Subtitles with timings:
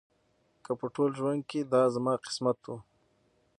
[0.63, 2.73] که په ټول ژوند کې دا زما قسمت و.